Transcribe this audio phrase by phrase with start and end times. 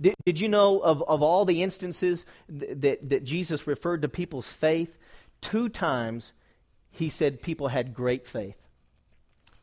[0.00, 4.08] Did, did you know of, of all the instances th- that, that Jesus referred to
[4.08, 4.96] people's faith?
[5.40, 6.32] Two times
[6.90, 8.56] he said people had great faith.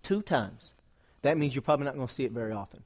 [0.02, 0.74] Two times.
[1.22, 2.84] That means you're probably not going to see it very often.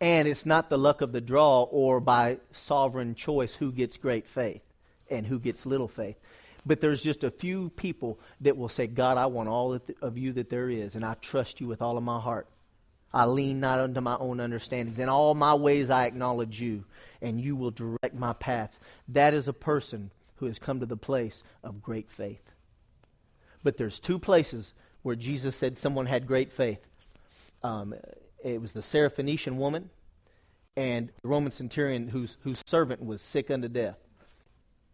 [0.00, 4.26] And it's not the luck of the draw or by sovereign choice who gets great
[4.26, 4.62] faith
[5.10, 6.16] and who gets little faith.
[6.64, 10.32] But there's just a few people that will say, God, I want all of you
[10.34, 12.48] that there is, and I trust you with all of my heart.
[13.12, 14.98] I lean not unto my own understandings.
[14.98, 16.84] In all my ways I acknowledge you,
[17.20, 18.80] and you will direct my paths.
[19.08, 22.52] That is a person who has come to the place of great faith.
[23.62, 26.80] But there's two places where Jesus said someone had great faith.
[27.62, 27.94] Um,
[28.42, 29.90] it was the Syrophoenician woman
[30.76, 33.98] and the Roman centurion whose, whose servant was sick unto death.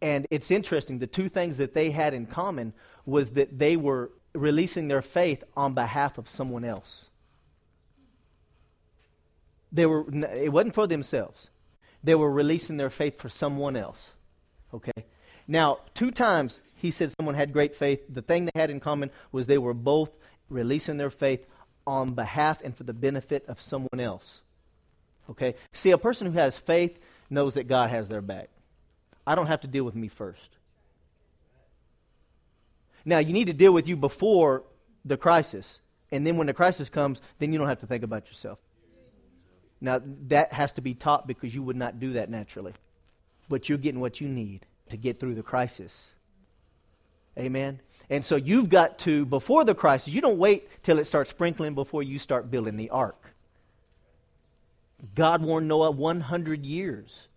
[0.03, 2.73] And it's interesting, the two things that they had in common
[3.05, 7.07] was that they were releasing their faith on behalf of someone else.
[9.77, 11.51] They were, it wasn't for themselves.
[12.03, 14.15] They were releasing their faith for someone else.
[14.73, 15.05] Okay?
[15.47, 18.01] Now, two times he said someone had great faith.
[18.09, 20.11] The thing they had in common was they were both
[20.49, 21.47] releasing their faith
[21.87, 24.41] on behalf and for the benefit of someone else.
[25.29, 25.57] Okay?
[25.75, 28.49] See, a person who has faith knows that God has their back.
[29.27, 30.57] I don't have to deal with me first.
[33.05, 34.63] Now, you need to deal with you before
[35.05, 35.81] the crisis.
[36.11, 38.59] And then when the crisis comes, then you don't have to think about yourself.
[39.81, 42.73] Now, that has to be taught because you would not do that naturally.
[43.49, 46.13] But you're getting what you need to get through the crisis.
[47.39, 47.81] Amen?
[48.09, 51.75] And so you've got to, before the crisis, you don't wait till it starts sprinkling
[51.75, 53.35] before you start building the ark.
[55.15, 57.29] God warned Noah 100 years.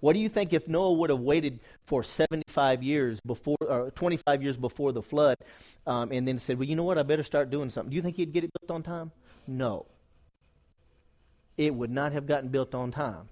[0.00, 4.42] What do you think if Noah would have waited for 75 years before, or 25
[4.42, 5.36] years before the flood,
[5.86, 7.90] um, and then said, well, you know what, I better start doing something?
[7.90, 9.12] Do you think he'd get it built on time?
[9.46, 9.86] No.
[11.56, 13.28] It would not have gotten built on time.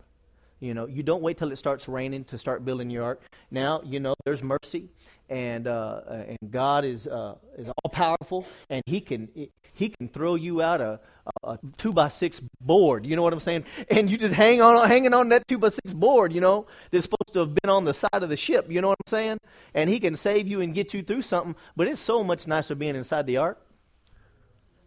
[0.62, 3.22] You know, you don't wait till it starts raining to start building your ark.
[3.50, 4.90] Now, you know, there's mercy,
[5.28, 9.28] and uh, and God is uh, is all powerful, and He can
[9.74, 11.00] He can throw you out a,
[11.42, 13.04] a, two by six board.
[13.04, 13.64] You know what I'm saying?
[13.90, 16.32] And you just hang on, hanging on that two by six board.
[16.32, 18.70] You know, that's supposed to have been on the side of the ship.
[18.70, 19.38] You know what I'm saying?
[19.74, 21.56] And He can save you and get you through something.
[21.74, 23.60] But it's so much nicer being inside the ark.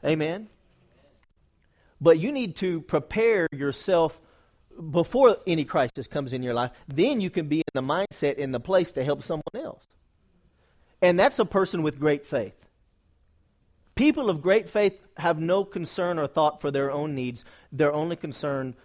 [0.05, 0.47] Amen.
[2.01, 4.19] But you need to prepare yourself
[4.91, 8.51] before any crisis comes in your life, then you can be in the mindset, in
[8.51, 9.85] the place to help someone else.
[11.01, 12.55] And that's a person with great faith.
[13.95, 18.17] People of great faith have no concern or thought for their own needs, they're only
[18.17, 18.75] concerned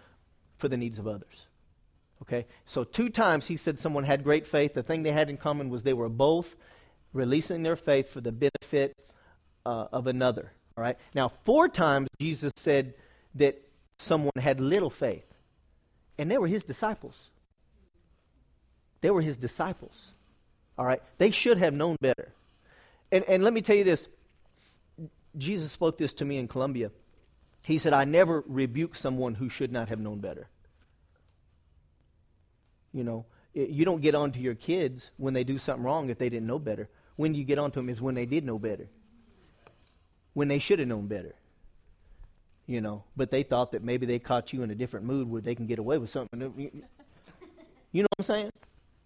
[0.57, 1.47] for the needs of others.
[2.21, 2.45] Okay?
[2.65, 4.73] So, two times he said someone had great faith.
[4.73, 6.55] The thing they had in common was they were both
[7.11, 8.95] releasing their faith for the benefit
[9.65, 10.53] uh, of another.
[10.77, 10.97] All right?
[11.13, 12.93] Now, four times Jesus said
[13.35, 13.61] that
[13.99, 15.25] someone had little faith.
[16.17, 17.29] And they were his disciples.
[19.01, 20.11] They were his disciples.
[20.77, 21.01] All right?
[21.17, 22.33] They should have known better.
[23.11, 24.07] And, and let me tell you this
[25.37, 26.91] Jesus spoke this to me in Colombia.
[27.63, 30.49] He said, I never rebuke someone who should not have known better.
[32.93, 36.17] You know, you don't get on to your kids when they do something wrong if
[36.17, 36.89] they didn't know better.
[37.15, 38.89] When you get on to them is when they did know better,
[40.33, 41.35] when they should have known better
[42.71, 45.41] you know, but they thought that maybe they caught you in a different mood where
[45.41, 46.39] they can get away with something.
[47.91, 48.51] You know what I'm saying?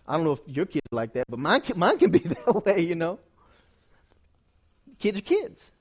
[0.08, 2.82] I don't know if your kids like that, but mine, mine can be that way,
[2.82, 3.20] you know.
[5.00, 5.72] Kids are kids.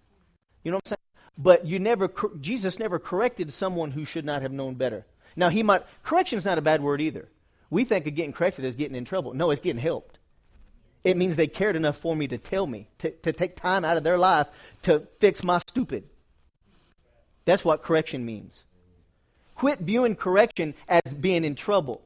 [0.63, 0.99] You know what I'm saying?
[1.37, 5.05] But you never, Jesus never corrected someone who should not have known better.
[5.37, 7.29] Now, he might, correction is not a bad word either.
[7.69, 9.35] We think of getting corrected as getting in trouble.
[9.35, 10.14] No, it's getting helped.
[11.05, 13.99] It means they cared enough for me to tell me, to, to take time out
[13.99, 14.49] of their life
[14.83, 16.05] to fix my stupid.
[17.45, 18.61] That's what correction means.
[19.55, 22.01] Quit viewing correction as being in trouble.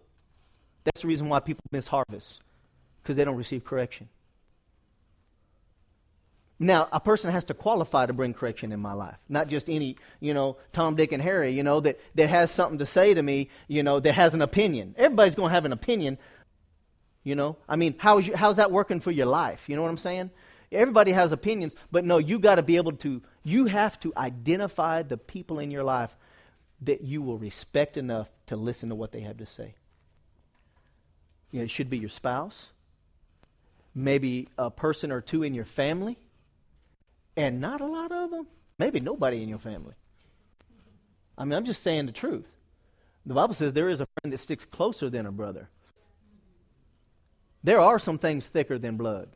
[0.84, 2.40] That's the reason why people miss harvest,
[3.02, 4.08] because they don't receive correction.
[6.58, 9.96] Now, a person has to qualify to bring correction in my life, not just any,
[10.18, 13.22] you know, Tom, Dick, and Harry, you know, that, that has something to say to
[13.22, 14.96] me, you know, that has an opinion.
[14.98, 16.18] Everybody's going to have an opinion,
[17.28, 17.58] you know.
[17.68, 19.68] I mean, how's, you, how's that working for your life?
[19.68, 20.30] You know what I'm saying?
[20.72, 25.02] Everybody has opinions, but no, you got to be able to, you have to identify
[25.02, 26.16] the people in your life
[26.82, 29.74] that you will respect enough to listen to what they have to say.
[31.50, 32.70] You know, it should be your spouse,
[33.94, 36.18] maybe a person or two in your family,
[37.36, 38.46] and not a lot of them.
[38.78, 39.94] Maybe nobody in your family.
[41.36, 42.46] I mean, I'm just saying the truth.
[43.26, 45.68] The Bible says there is a friend that sticks closer than a brother.
[47.62, 49.28] There are some things thicker than blood.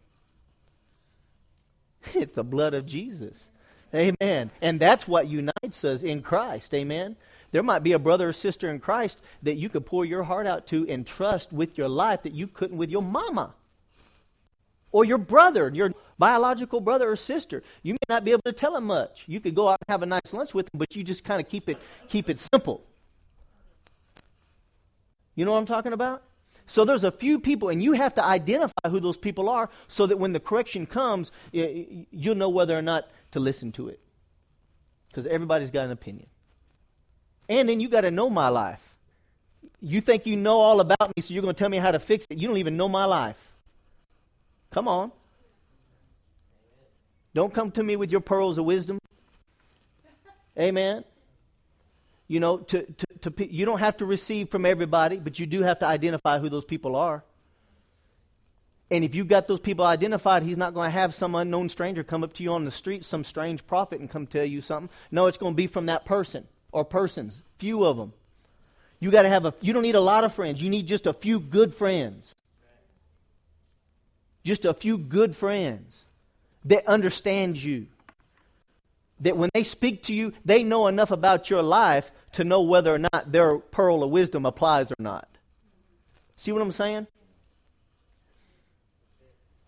[2.15, 3.49] It's the blood of Jesus.
[3.95, 4.51] Amen.
[4.61, 6.73] And that's what unites us in Christ.
[6.75, 7.17] Amen.
[7.53, 10.47] There might be a brother or sister in Christ that you could pour your heart
[10.47, 13.55] out to and trust with your life that you couldn't with your mama
[14.91, 17.63] or your brother, your biological brother or sister.
[17.83, 19.25] You may not be able to tell them much.
[19.27, 21.41] You could go out and have a nice lunch with them, but you just kind
[21.41, 21.79] of keep it
[22.09, 22.83] keep it simple.
[25.35, 26.23] You know what I'm talking about?
[26.67, 30.07] So there's a few people, and you have to identify who those people are so
[30.07, 34.01] that when the correction comes, you'll know whether or not to listen to it.
[35.09, 36.27] Because everybody's got an opinion.
[37.49, 38.95] And then you got to know my life.
[39.81, 41.99] You think you know all about me, so you're going to tell me how to
[41.99, 42.39] fix it.
[42.39, 43.53] You don't even know my life.
[44.71, 45.13] Come on.
[47.35, 48.99] Don't come to me with your pearls of wisdom.
[50.59, 51.05] Amen.
[52.29, 55.63] You know, to, to, to, you don't have to receive from everybody, but you do
[55.63, 57.25] have to identify who those people are.
[58.91, 62.05] And if you've got those people identified, he's not going to have some unknown stranger
[62.05, 64.91] come up to you on the street, some strange prophet, and come tell you something.
[65.11, 68.13] No, it's going to be from that person or persons, few of them.
[69.01, 69.55] You got to have a.
[69.61, 70.63] You don't need a lot of friends.
[70.63, 72.35] You need just a few good friends
[74.45, 76.05] just a few good friends
[76.65, 77.87] that understand you.
[79.23, 82.95] That when they speak to you, they know enough about your life to know whether
[82.95, 85.29] or not their pearl of wisdom applies or not.
[86.37, 87.07] See what I'm saying?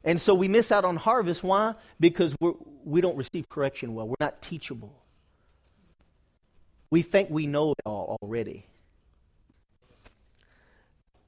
[0.05, 1.43] And so we miss out on harvest.
[1.43, 1.75] Why?
[1.99, 2.55] Because we're,
[2.85, 4.07] we don't receive correction well.
[4.07, 5.01] We're not teachable.
[6.91, 8.67] We think we know it all already.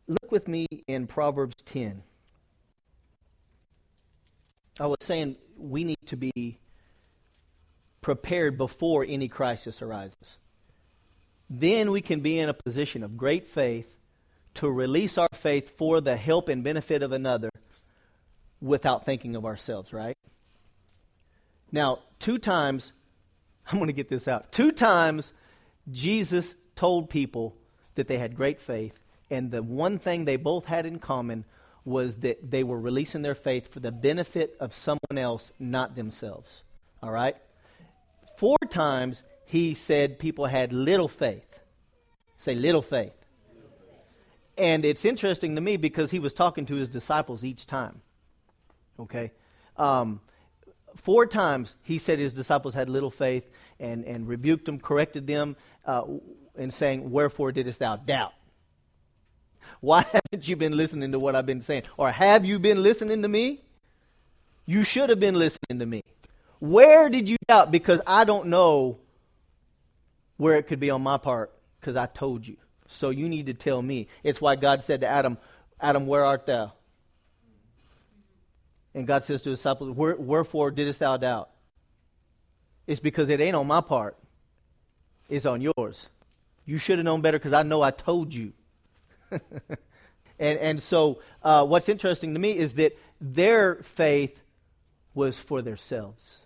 [0.06, 2.02] Look with me in Proverbs 10.
[4.78, 6.58] I was saying we need to be
[8.06, 10.36] prepared before any crisis arises.
[11.50, 13.96] Then we can be in a position of great faith
[14.54, 17.50] to release our faith for the help and benefit of another
[18.60, 20.16] without thinking of ourselves, right?
[21.72, 22.92] Now, two times,
[23.66, 24.52] I'm going to get this out.
[24.52, 25.32] Two times,
[25.90, 27.56] Jesus told people
[27.96, 29.00] that they had great faith,
[29.32, 31.44] and the one thing they both had in common
[31.84, 36.62] was that they were releasing their faith for the benefit of someone else, not themselves.
[37.02, 37.36] All right?
[38.36, 41.60] Four times he said people had little faith.
[42.38, 43.12] Say little faith.
[44.58, 48.00] And it's interesting to me because he was talking to his disciples each time.
[48.98, 49.32] Okay?
[49.76, 50.20] Um,
[50.96, 53.48] four times he said his disciples had little faith
[53.78, 56.02] and, and rebuked them, corrected them, uh,
[56.56, 58.32] and saying, Wherefore didst thou doubt?
[59.80, 61.82] Why haven't you been listening to what I've been saying?
[61.96, 63.62] Or have you been listening to me?
[64.64, 66.02] You should have been listening to me.
[66.58, 67.70] Where did you doubt?
[67.70, 68.98] Because I don't know
[70.36, 72.56] where it could be on my part because I told you.
[72.88, 74.08] So you need to tell me.
[74.22, 75.38] It's why God said to Adam,
[75.80, 76.72] Adam, where art thou?
[78.94, 81.50] And God says to his disciples, Wherefore didst thou doubt?
[82.86, 84.16] It's because it ain't on my part,
[85.28, 86.06] it's on yours.
[86.64, 88.52] You should have known better because I know I told you.
[89.30, 89.40] and,
[90.38, 94.40] and so, uh, what's interesting to me is that their faith
[95.14, 96.45] was for themselves.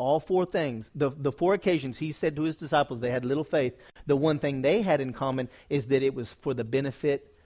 [0.00, 3.44] All four things, the, the four occasions he said to his disciples they had little
[3.44, 3.76] faith,
[4.06, 7.36] the one thing they had in common is that it was for the benefit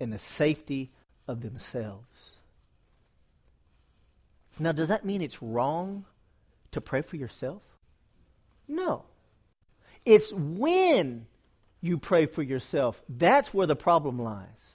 [0.00, 0.90] and the safety
[1.28, 2.30] of themselves.
[4.58, 6.06] Now, does that mean it's wrong
[6.72, 7.60] to pray for yourself?
[8.66, 9.02] No.
[10.06, 11.26] It's when
[11.82, 13.02] you pray for yourself.
[13.06, 14.72] That's where the problem lies.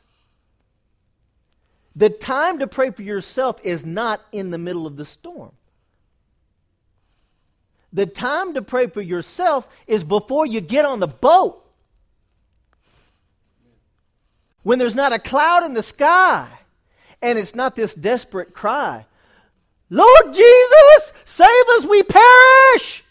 [1.96, 5.54] The time to pray for yourself is not in the middle of the storm.
[7.94, 11.58] The time to pray for yourself is before you get on the boat.
[14.64, 16.48] When there's not a cloud in the sky
[17.22, 19.06] and it's not this desperate cry
[19.94, 23.04] Lord Jesus, save us, we perish.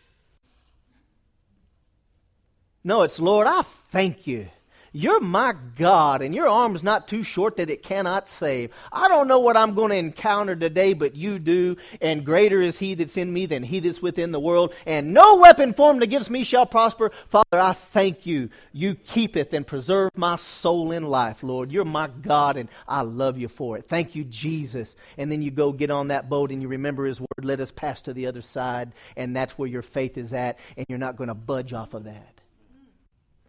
[2.82, 4.49] No, it's Lord, I thank you.
[4.92, 8.73] You're my God, and your arm's not too short that it cannot save.
[8.90, 12.76] I don't know what I'm going to encounter today, but you do, and greater is
[12.76, 16.28] he that's in me than he that's within the world, and no weapon formed against
[16.28, 17.12] me shall prosper.
[17.28, 18.50] Father, I thank you.
[18.73, 21.70] You keepeth and preserve my soul in life, Lord.
[21.70, 23.87] You're my God, and I love you for it.
[23.87, 24.97] Thank you, Jesus.
[25.16, 27.70] And then you go get on that boat and you remember his word, let us
[27.70, 31.14] pass to the other side, and that's where your faith is at, and you're not
[31.14, 32.39] going to budge off of that.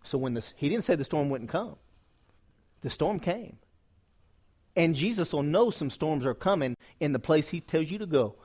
[0.03, 1.75] So when this, he didn't say the storm wouldn't come.
[2.81, 3.57] The storm came.
[4.75, 8.05] And Jesus will know some storms are coming in the place he tells you to
[8.05, 8.35] go.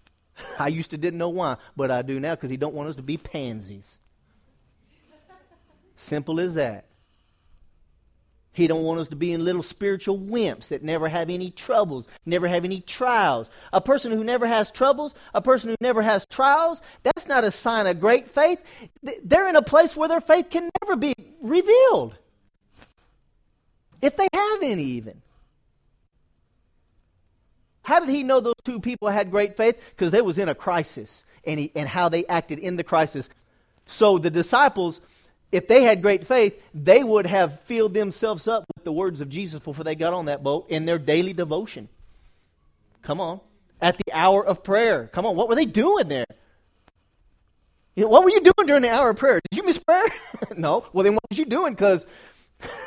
[0.58, 2.96] I used to didn't know why, but I do now because he don't want us
[2.96, 3.98] to be pansies.
[5.96, 6.86] Simple as that.
[8.52, 12.08] He don't want us to be in little spiritual wimps that never have any troubles,
[12.26, 13.48] never have any trials.
[13.72, 17.52] A person who never has troubles, a person who never has trials, that's not a
[17.52, 18.60] sign of great faith.
[19.22, 22.16] They're in a place where their faith can never be revealed.
[24.02, 25.22] If they have any even.
[27.82, 29.80] How did he know those two people had great faith?
[29.90, 33.28] Because they was in a crisis and, he, and how they acted in the crisis.
[33.86, 35.00] So the disciples
[35.52, 39.28] if they had great faith, they would have filled themselves up with the words of
[39.28, 41.88] Jesus before they got on that boat in their daily devotion.
[43.02, 43.40] Come on.
[43.80, 45.08] At the hour of prayer.
[45.12, 45.34] Come on.
[45.36, 46.26] What were they doing there?
[47.96, 49.40] You know, what were you doing during the hour of prayer?
[49.50, 50.06] Did you miss prayer?
[50.56, 50.86] no.
[50.92, 51.72] Well, then what was you doing?
[51.72, 52.06] Because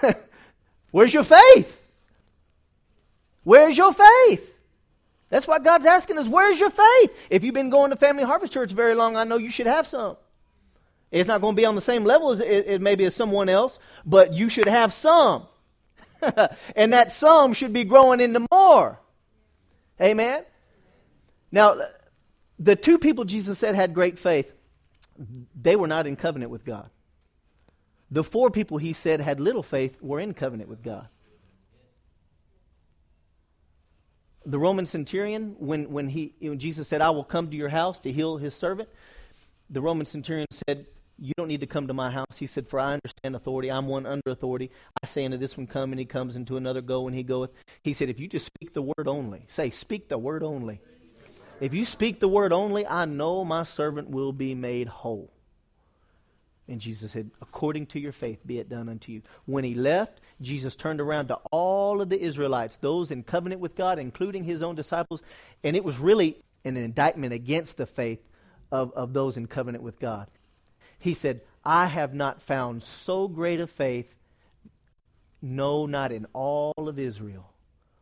[0.92, 1.82] where's your faith?
[3.44, 4.52] Where's your faith?
[5.30, 6.28] That's what God's asking us.
[6.28, 7.12] Where's your faith?
[7.30, 9.88] If you've been going to Family Harvest Church very long, I know you should have
[9.88, 10.16] some.
[11.14, 13.48] It's not going to be on the same level as it, it maybe as someone
[13.48, 15.46] else, but you should have some.
[16.76, 19.00] and that some should be growing into more.
[20.02, 20.44] Amen?
[21.52, 21.78] Now,
[22.58, 24.52] the two people Jesus said had great faith,
[25.54, 26.90] they were not in covenant with God.
[28.10, 31.08] The four people he said had little faith were in covenant with God.
[34.48, 38.00] The Roman centurion, when, when, he, when Jesus said, I will come to your house
[38.00, 38.90] to heal his servant,
[39.70, 40.88] the Roman centurion said,
[41.20, 42.38] you don't need to come to my house.
[42.38, 43.72] He said, For I understand authority.
[43.72, 44.72] I'm one under authority.
[45.02, 47.24] I say unto this one, Come, and he comes, and to another, Go, and he
[47.24, 47.52] goeth.
[47.84, 50.82] He said, If you just speak the word only, say, Speak the word only.
[51.60, 55.32] If you speak the word only, I know my servant will be made whole.
[56.68, 59.22] And Jesus said, According to your faith, be it done unto you.
[59.46, 63.76] When he left, Jesus turned around to all of the Israelites, those in covenant with
[63.76, 65.22] God, including his own disciples,
[65.64, 68.20] and it was really an indictment against the faith
[68.72, 70.28] of, of those in covenant with God.
[71.04, 74.16] He said, I have not found so great a faith,
[75.42, 77.50] no, not in all of Israel.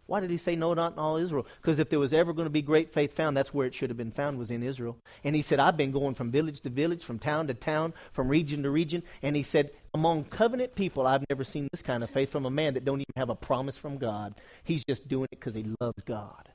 [0.05, 1.47] Why did he say no, not in all Israel?
[1.59, 3.89] Because if there was ever going to be great faith found, that's where it should
[3.89, 4.99] have been found, was in Israel.
[5.23, 8.27] And he said, I've been going from village to village, from town to town, from
[8.27, 9.01] region to region.
[9.23, 12.51] And he said, among covenant people, I've never seen this kind of faith from a
[12.51, 14.35] man that don't even have a promise from God.
[14.63, 16.49] He's just doing it because he loves God.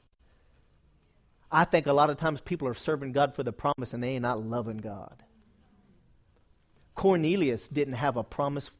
[1.50, 4.10] I think a lot of times people are serving God for the promise and they
[4.10, 5.24] ain't not loving God.
[6.96, 8.70] Cornelius didn't have a promise.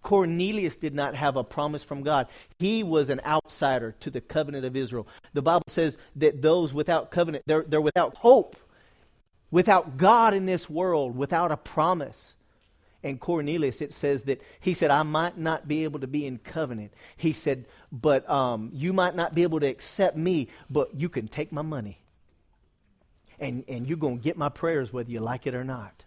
[0.00, 2.28] Cornelius did not have a promise from God.
[2.58, 5.06] He was an outsider to the covenant of Israel.
[5.32, 8.56] The Bible says that those without covenant, they're, they're without hope,
[9.50, 12.34] without God in this world, without a promise.
[13.02, 16.38] And Cornelius, it says that he said, I might not be able to be in
[16.38, 16.92] covenant.
[17.16, 21.28] He said, but um, you might not be able to accept me, but you can
[21.28, 21.98] take my money.
[23.38, 26.04] And, and you're going to get my prayers whether you like it or not.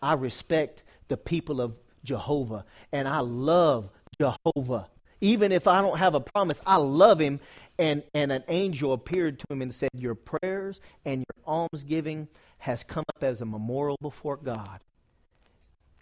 [0.00, 2.64] I respect the people of Jehovah.
[2.92, 4.88] And I love Jehovah.
[5.20, 7.40] Even if I don't have a promise, I love him.
[7.78, 12.82] And, and an angel appeared to him and said, Your prayers and your almsgiving has
[12.82, 14.80] come up as a memorial before God.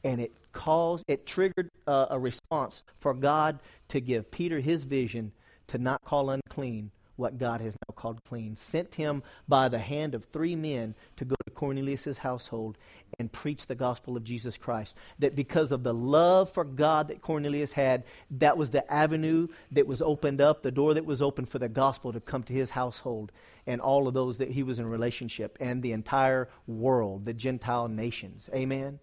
[0.04, 5.32] And it caused, it triggered a response for God to give Peter his vision
[5.68, 8.56] to not call unclean what God has now called clean.
[8.56, 12.78] Sent him by the hand of three men to go to Cornelius' household
[13.18, 14.94] and preach the gospel of Jesus Christ.
[15.18, 19.86] That because of the love for God that Cornelius had, that was the avenue that
[19.86, 22.70] was opened up, the door that was opened for the gospel to come to his
[22.70, 23.32] household
[23.66, 27.88] and all of those that he was in relationship and the entire world, the Gentile
[27.88, 28.48] nations.
[28.54, 29.00] Amen.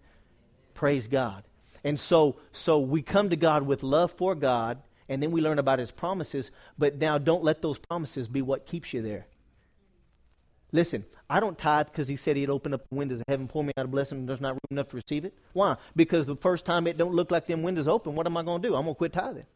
[0.72, 1.44] Praise God.
[1.84, 5.58] And so so we come to God with love for God and then we learn
[5.58, 9.26] about his promises, but now don't let those promises be what keeps you there.
[10.72, 13.64] Listen, I don't tithe because he said he'd open up the windows of heaven, pour
[13.64, 15.34] me out a blessing, and there's not room enough to receive it.
[15.52, 15.76] Why?
[15.94, 18.62] Because the first time it don't look like them windows open, what am I going
[18.62, 18.74] to do?
[18.74, 19.46] I'm going to quit tithing.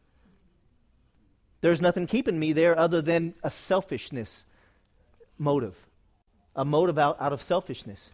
[1.61, 4.45] There's nothing keeping me there other than a selfishness
[5.37, 5.75] motive,
[6.55, 8.11] a motive out, out of selfishness.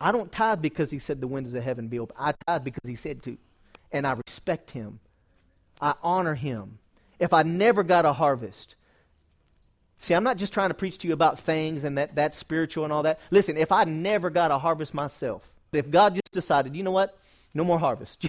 [0.00, 2.16] I don't tithe because he said the windows of heaven be open.
[2.18, 3.36] I tithe because he said to,
[3.92, 5.00] and I respect him
[5.80, 6.78] I honor him.
[7.18, 8.74] If I never got a harvest,
[10.00, 12.84] See, I'm not just trying to preach to you about things and that that's spiritual
[12.84, 13.20] and all that.
[13.30, 17.18] Listen, if I never got a harvest myself, if God just decided, you know what,
[17.52, 18.26] no more harvest,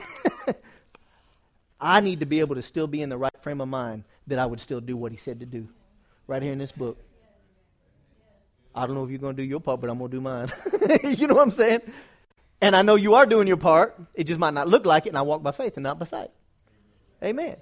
[1.82, 4.38] I need to be able to still be in the right frame of mind that
[4.38, 5.68] I would still do what He said to do,
[6.28, 6.98] right here in this book.
[8.76, 10.22] I don't know if you're going to do your part, but I'm going to do
[10.22, 10.52] mine.
[11.04, 11.82] you know what I'm saying?
[12.62, 14.00] And I know you are doing your part.
[14.14, 16.06] It just might not look like it, and I walk by faith and not by
[16.06, 16.32] sight.
[17.24, 17.58] Amen